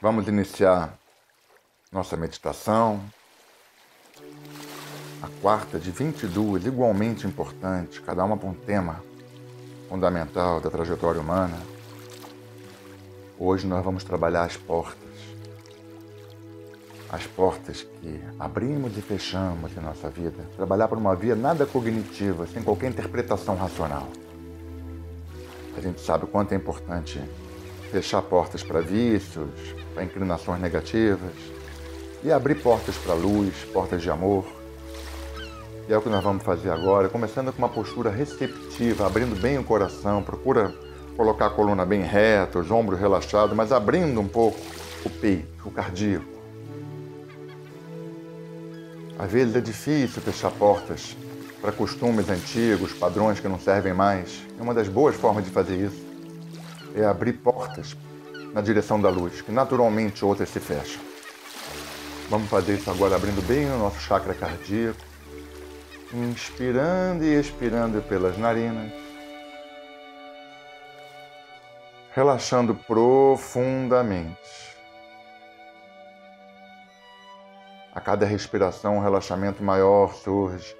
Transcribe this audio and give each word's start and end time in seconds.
Vamos 0.00 0.28
iniciar 0.28 0.96
nossa 1.90 2.16
meditação. 2.16 3.00
A 5.20 5.28
quarta 5.42 5.76
de 5.76 5.90
22, 5.90 6.66
igualmente 6.66 7.26
importante, 7.26 8.00
cada 8.02 8.24
uma 8.24 8.38
com 8.38 8.50
um 8.50 8.54
tema 8.54 9.02
fundamental 9.88 10.60
da 10.60 10.70
trajetória 10.70 11.20
humana. 11.20 11.58
Hoje 13.36 13.66
nós 13.66 13.84
vamos 13.84 14.04
trabalhar 14.04 14.44
as 14.44 14.56
portas. 14.56 14.96
As 17.10 17.26
portas 17.26 17.82
que 17.82 18.22
abrimos 18.38 18.96
e 18.96 19.02
fechamos 19.02 19.76
em 19.76 19.80
nossa 19.80 20.08
vida. 20.08 20.44
Trabalhar 20.54 20.86
por 20.86 20.96
uma 20.96 21.16
via 21.16 21.34
nada 21.34 21.66
cognitiva, 21.66 22.46
sem 22.46 22.62
qualquer 22.62 22.90
interpretação 22.90 23.56
racional. 23.56 24.06
A 25.76 25.80
gente 25.80 26.00
sabe 26.00 26.22
o 26.22 26.28
quanto 26.28 26.52
é 26.52 26.56
importante 26.56 27.20
fechar 27.90 28.22
portas 28.22 28.62
para 28.62 28.80
vícios, 28.80 29.48
para 29.94 30.04
inclinações 30.04 30.60
negativas 30.60 31.32
e 32.22 32.30
abrir 32.30 32.56
portas 32.56 32.96
para 32.96 33.14
luz, 33.14 33.54
portas 33.72 34.02
de 34.02 34.10
amor. 34.10 34.44
E 35.88 35.92
é 35.92 35.96
o 35.96 36.02
que 36.02 36.08
nós 36.08 36.22
vamos 36.22 36.42
fazer 36.42 36.70
agora, 36.70 37.08
começando 37.08 37.52
com 37.52 37.58
uma 37.58 37.68
postura 37.68 38.10
receptiva, 38.10 39.06
abrindo 39.06 39.40
bem 39.40 39.58
o 39.58 39.64
coração, 39.64 40.22
procura 40.22 40.74
colocar 41.16 41.46
a 41.46 41.50
coluna 41.50 41.84
bem 41.84 42.02
reta, 42.02 42.58
os 42.58 42.70
ombros 42.70 43.00
relaxados, 43.00 43.56
mas 43.56 43.72
abrindo 43.72 44.20
um 44.20 44.28
pouco 44.28 44.60
o 45.04 45.10
peito, 45.10 45.66
o 45.66 45.70
cardíaco. 45.70 46.38
Às 49.18 49.32
vezes 49.32 49.56
é 49.56 49.60
difícil 49.60 50.22
fechar 50.22 50.50
portas 50.52 51.16
para 51.60 51.72
costumes 51.72 52.28
antigos, 52.28 52.92
padrões 52.92 53.40
que 53.40 53.48
não 53.48 53.58
servem 53.58 53.92
mais. 53.92 54.42
É 54.58 54.62
uma 54.62 54.74
das 54.74 54.88
boas 54.88 55.16
formas 55.16 55.44
de 55.44 55.50
fazer 55.50 55.76
isso 55.76 56.07
é 56.94 57.04
abrir 57.04 57.34
portas 57.34 57.96
na 58.52 58.60
direção 58.60 59.00
da 59.00 59.08
luz, 59.08 59.40
que 59.40 59.52
naturalmente 59.52 60.24
outras 60.24 60.48
se 60.48 60.60
fecham. 60.60 61.00
Vamos 62.28 62.48
fazer 62.48 62.74
isso 62.74 62.90
agora 62.90 63.16
abrindo 63.16 63.40
bem 63.46 63.70
o 63.70 63.78
nosso 63.78 64.00
chakra 64.00 64.34
cardíaco, 64.34 65.00
inspirando 66.12 67.24
e 67.24 67.38
expirando 67.38 68.02
pelas 68.02 68.36
narinas, 68.36 68.92
relaxando 72.14 72.74
profundamente. 72.74 74.36
A 77.94 78.00
cada 78.00 78.26
respiração, 78.26 78.96
um 78.96 79.00
relaxamento 79.00 79.62
maior 79.62 80.14
surge. 80.14 80.76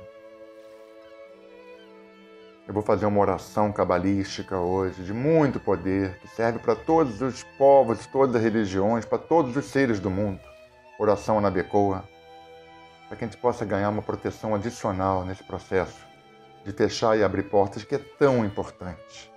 Eu 2.69 2.75
vou 2.75 2.83
fazer 2.83 3.07
uma 3.07 3.19
oração 3.19 3.73
cabalística 3.73 4.59
hoje, 4.59 5.03
de 5.03 5.15
muito 5.15 5.59
poder, 5.59 6.19
que 6.19 6.29
serve 6.29 6.59
para 6.59 6.77
todos 6.77 7.23
os 7.23 7.43
povos, 7.57 8.05
todas 8.05 8.37
as 8.37 8.43
religiões, 8.43 9.07
para 9.07 9.17
todos 9.17 9.57
os 9.57 9.65
seres 9.65 9.99
do 9.99 10.11
mundo. 10.11 10.39
Oração 10.99 11.41
na 11.41 11.51
Becoa, 11.51 12.05
para 13.09 13.17
que 13.17 13.25
a 13.25 13.27
gente 13.27 13.39
possa 13.39 13.65
ganhar 13.65 13.89
uma 13.89 14.03
proteção 14.03 14.55
adicional 14.55 15.25
nesse 15.25 15.43
processo 15.43 16.07
de 16.63 16.71
fechar 16.71 17.17
e 17.17 17.25
abrir 17.25 17.45
portas 17.45 17.85
que 17.85 17.95
é 17.95 18.01
tão 18.19 18.45
importante. 18.45 19.33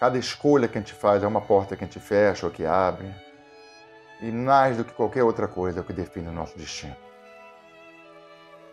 Cada 0.00 0.18
escolha 0.18 0.66
que 0.66 0.78
a 0.78 0.80
gente 0.80 0.94
faz 0.94 1.22
é 1.22 1.28
uma 1.28 1.40
porta 1.40 1.76
que 1.76 1.84
a 1.84 1.86
gente 1.86 2.00
fecha 2.00 2.44
ou 2.44 2.50
que 2.50 2.66
abre. 2.66 3.08
E 4.20 4.32
mais 4.32 4.76
do 4.76 4.84
que 4.84 4.92
qualquer 4.94 5.22
outra 5.22 5.46
coisa 5.46 5.78
é 5.78 5.82
o 5.82 5.84
que 5.84 5.92
define 5.92 6.26
o 6.26 6.32
nosso 6.32 6.58
destino. 6.58 6.96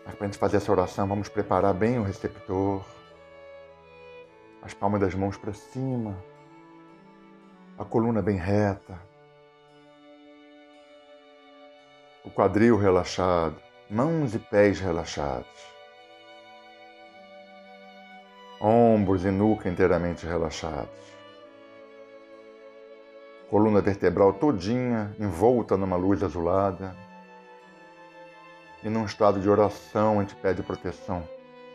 Mas 0.04 0.16
para 0.16 0.24
a 0.24 0.28
gente 0.28 0.40
fazer 0.40 0.56
essa 0.56 0.72
oração, 0.72 1.06
vamos 1.06 1.28
preparar 1.28 1.72
bem 1.72 2.00
o 2.00 2.02
receptor, 2.02 2.84
as 4.66 4.74
palmas 4.74 5.00
das 5.00 5.14
mãos 5.14 5.36
para 5.36 5.52
cima, 5.52 6.20
a 7.78 7.84
coluna 7.84 8.20
bem 8.20 8.36
reta, 8.36 9.00
o 12.24 12.30
quadril 12.30 12.76
relaxado, 12.76 13.62
mãos 13.88 14.34
e 14.34 14.40
pés 14.40 14.80
relaxados, 14.80 15.72
ombros 18.60 19.24
e 19.24 19.30
nuca 19.30 19.68
inteiramente 19.68 20.26
relaxados, 20.26 21.16
coluna 23.48 23.80
vertebral 23.80 24.32
todinha 24.32 25.14
envolta 25.20 25.76
numa 25.76 25.96
luz 25.96 26.24
azulada. 26.24 26.96
E 28.82 28.88
num 28.88 29.04
estado 29.04 29.40
de 29.40 29.48
oração 29.48 30.18
a 30.18 30.22
gente 30.22 30.34
pede 30.36 30.62
proteção 30.62 31.26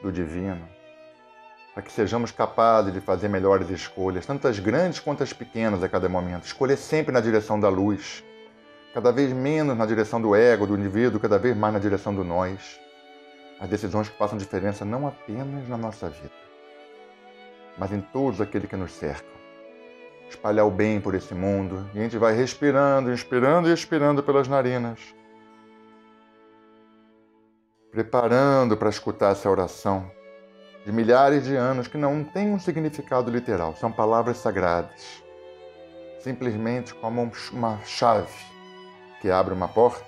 do 0.02 0.12
divino 0.12 0.81
para 1.74 1.84
que 1.84 1.92
sejamos 1.92 2.32
capazes 2.32 2.94
de 2.94 3.00
fazer 3.00 3.30
melhores 3.30 3.70
escolhas, 3.70 4.26
tanto 4.26 4.48
as 4.48 4.60
grandes 4.60 5.00
quanto 5.00 5.24
as 5.24 5.32
pequenas 5.32 5.82
a 5.82 5.90
cada 5.90 6.10
momento. 6.10 6.46
Escolher 6.46 6.78
sempre 6.78 7.14
na 7.14 7.22
direção 7.22 7.60
da 7.60 7.70
luz, 7.70 8.24
cada 8.94 9.12
vez 9.12 9.32
menos 9.32 9.78
na 9.78 9.86
direção 9.86 10.22
do 10.22 10.36
ego, 10.36 10.68
do 10.68 10.78
indivíduo, 10.78 11.20
cada 11.20 11.40
vez 11.40 11.56
mais 11.56 11.74
na 11.74 11.80
direção 11.80 12.14
do 12.14 12.24
nós. 12.24 12.80
As 13.60 13.70
decisões 13.70 14.10
que 14.10 14.18
façam 14.18 14.38
diferença 14.38 14.84
não 14.84 15.08
apenas 15.08 15.68
na 15.70 15.78
nossa 15.78 16.10
vida, 16.10 16.32
mas 17.78 17.92
em 17.92 18.02
todos 18.02 18.42
aqueles 18.42 18.70
que 18.70 18.76
nos 18.76 18.92
cercam. 18.92 19.32
Espalhar 20.30 20.66
o 20.66 20.72
bem 20.72 21.00
por 21.00 21.14
esse 21.14 21.34
mundo 21.34 21.90
e 21.94 22.00
a 22.00 22.04
gente 22.04 22.18
vai 22.18 22.34
respirando, 22.34 23.12
inspirando 23.12 23.70
e 23.70 23.74
expirando 23.74 24.24
pelas 24.24 24.48
narinas. 24.48 25.00
Preparando 27.92 28.76
para 28.78 28.90
escutar 28.90 29.34
essa 29.34 29.50
oração 29.50 30.10
de 30.86 30.92
milhares 30.92 31.44
de 31.44 31.56
anos 31.56 31.88
que 31.88 31.98
não 31.98 32.24
têm 32.24 32.52
um 32.52 32.60
significado 32.60 33.30
literal, 33.30 33.76
são 33.76 33.92
palavras 33.92 34.38
sagradas, 34.38 35.24
simplesmente 36.20 36.94
como 36.96 37.32
uma 37.52 37.80
chave 37.86 38.34
que 39.22 39.30
abre 39.30 39.54
uma 39.54 39.68
porta. 39.68 40.06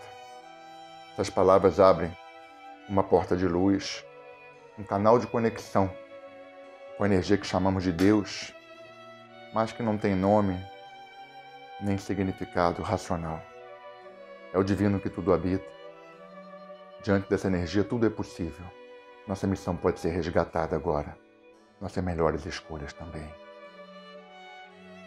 Essas 1.13 1.29
palavras 1.29 1.79
abrem 1.79 2.11
uma 2.89 3.03
porta 3.03 3.37
de 3.37 3.47
luz, 3.47 4.03
um 4.77 4.83
canal 4.83 5.19
de 5.19 5.27
conexão 5.27 5.91
com 6.97 7.03
a 7.03 7.07
energia 7.07 7.37
que 7.37 7.45
chamamos 7.45 7.83
de 7.83 7.91
Deus, 7.91 8.53
mas 9.53 9.71
que 9.71 9.83
não 9.83 9.97
tem 9.97 10.15
nome 10.15 10.59
nem 11.81 11.97
significado 11.97 12.81
racional. 12.81 13.41
É 14.51 14.57
o 14.57 14.63
divino 14.63 14.99
que 14.99 15.09
tudo 15.09 15.33
habita. 15.33 15.65
Diante 17.03 17.29
dessa 17.29 17.47
energia, 17.47 17.83
tudo 17.83 18.05
é 18.05 18.09
possível. 18.09 18.65
Nossa 19.27 19.47
missão 19.47 19.75
pode 19.75 19.99
ser 19.99 20.09
resgatada 20.09 20.75
agora. 20.75 21.17
Nossas 21.79 22.03
melhores 22.03 22.45
escolhas 22.45 22.91
também. 22.91 23.27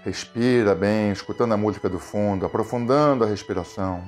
Respira 0.05 0.75
bem, 0.75 1.11
escutando 1.11 1.53
a 1.53 1.57
música 1.57 1.89
do 1.89 1.99
fundo, 1.99 2.47
aprofundando 2.47 3.25
a 3.25 3.27
respiração. 3.27 4.03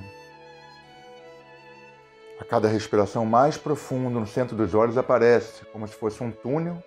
A 2.39 2.45
cada 2.45 2.67
respiração 2.67 3.25
mais 3.25 3.57
profundo 3.57 4.19
no 4.19 4.25
centro 4.25 4.55
dos 4.55 4.73
olhos 4.73 4.97
aparece 4.97 5.65
como 5.65 5.87
se 5.87 5.93
fosse 5.93 6.23
um 6.23 6.31
túnel 6.31 6.81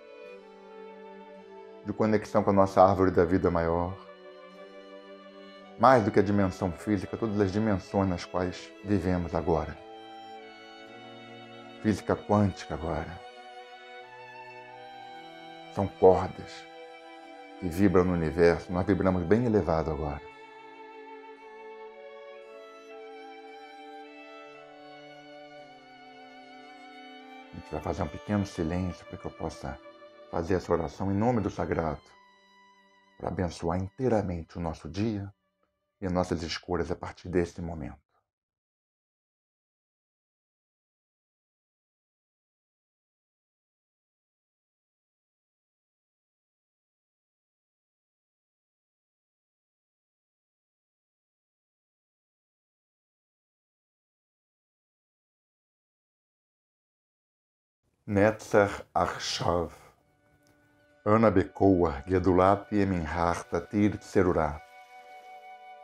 de 1.85 1.93
conexão 1.93 2.43
com 2.43 2.49
a 2.49 2.53
nossa 2.53 2.81
árvore 2.81 3.11
da 3.11 3.23
vida 3.23 3.49
maior. 3.51 3.95
Mais 5.79 6.03
do 6.03 6.11
que 6.11 6.19
a 6.19 6.23
dimensão 6.23 6.71
física, 6.71 7.15
todas 7.15 7.39
as 7.39 7.51
dimensões 7.51 8.09
nas 8.09 8.25
quais 8.25 8.69
vivemos 8.83 9.35
agora 9.35 9.82
física 11.83 12.15
quântica 12.15 12.75
agora. 12.75 13.19
São 15.75 15.85
cordas 15.85 16.65
que 17.59 17.67
vibram 17.67 18.05
no 18.05 18.13
universo. 18.13 18.71
Nós 18.71 18.87
vibramos 18.87 19.23
bem 19.23 19.45
elevado 19.45 19.91
agora. 19.91 20.21
A 27.51 27.55
gente 27.55 27.69
vai 27.69 27.81
fazer 27.81 28.03
um 28.03 28.07
pequeno 28.07 28.45
silêncio 28.45 29.05
para 29.05 29.17
que 29.17 29.25
eu 29.25 29.31
possa 29.31 29.77
fazer 30.31 30.55
essa 30.55 30.71
oração 30.71 31.11
em 31.11 31.15
nome 31.15 31.41
do 31.41 31.49
Sagrado, 31.49 32.01
para 33.17 33.27
abençoar 33.27 33.77
inteiramente 33.77 34.57
o 34.57 34.61
nosso 34.61 34.89
dia 34.89 35.31
e 36.01 36.07
nossas 36.07 36.43
escolhas 36.43 36.89
a 36.89 36.95
partir 36.95 37.27
desse 37.27 37.61
momento. 37.61 38.02
Netzer 58.05 58.69
Arshav, 58.93 59.71
Ana 61.05 61.31
Bekoa, 61.31 62.03
Gedulat 62.05 62.69
Yeminhar 62.69 63.45
Tatir 63.49 63.97
Tserurá, 63.97 64.59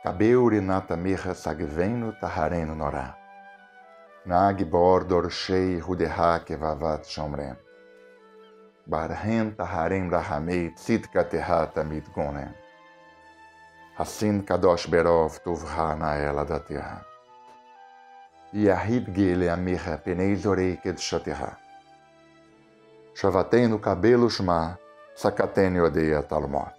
Kabeuri 0.04 0.60
Natamirra 0.60 1.32
Sagvenu 1.32 2.12
Taharenu 2.20 2.76
Norá, 2.76 3.14
Nag 4.26 4.70
Bordor 4.70 5.30
Shei 5.30 5.80
Rudeha 5.80 6.44
Kevavat 6.44 7.06
Shomrem, 7.06 7.56
Barhen 8.86 9.56
Taharem 9.56 10.10
Rahamei 10.10 10.74
Tzit 10.76 11.06
Kateha 11.10 11.72
Tamid 11.72 12.04
Gonem, 12.14 12.52
Hassin 13.96 14.42
Kadosh 14.42 14.86
Berov 14.90 15.40
Tuvha 15.42 15.96
na 15.98 16.16
ela 16.16 16.44
da 16.44 16.58
terra. 16.58 17.02
Yahid 18.52 19.10
Gele 19.14 19.48
Amirra 19.48 19.96
Penei 19.96 20.36
Zorei. 20.36 20.78
Chavatem 23.14 23.68
no 23.68 23.78
cabelo 23.78 24.30
Shma, 24.30 24.78
Sakatene 25.14 25.80
odeia 25.80 26.22
Talmor. 26.22 26.72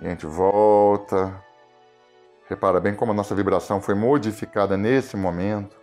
E 0.00 0.06
a 0.06 0.10
gente 0.10 0.26
volta. 0.26 1.42
Repara 2.48 2.80
bem 2.80 2.94
como 2.94 3.12
a 3.12 3.14
nossa 3.14 3.34
vibração 3.34 3.80
foi 3.80 3.94
modificada 3.94 4.76
nesse 4.76 5.16
momento. 5.16 5.78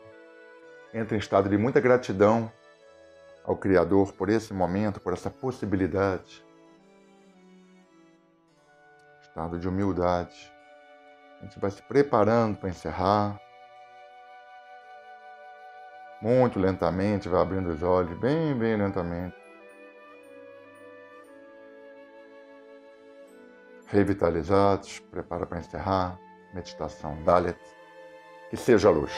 Entra 0.93 1.15
em 1.15 1.19
estado 1.19 1.49
de 1.49 1.57
muita 1.57 1.79
gratidão 1.79 2.51
ao 3.43 3.55
Criador 3.55 4.11
por 4.13 4.29
esse 4.29 4.53
momento, 4.53 4.99
por 4.99 5.13
essa 5.13 5.29
possibilidade. 5.29 6.45
Estado 9.21 9.59
de 9.59 9.67
humildade. 9.67 10.51
A 11.39 11.43
gente 11.43 11.59
vai 11.59 11.71
se 11.71 11.81
preparando 11.83 12.57
para 12.57 12.69
encerrar. 12.69 13.39
Muito 16.21 16.59
lentamente, 16.59 17.29
vai 17.29 17.41
abrindo 17.41 17.69
os 17.69 17.83
olhos, 17.83 18.17
bem, 18.19 18.55
bem 18.55 18.75
lentamente. 18.75 19.35
Revitalizados, 23.87 24.99
prepara 25.11 25.45
para 25.45 25.59
encerrar. 25.59 26.19
Meditação 26.53 27.21
Dalet. 27.23 27.57
Que 28.49 28.57
seja 28.57 28.87
a 28.87 28.91
luz. 28.91 29.11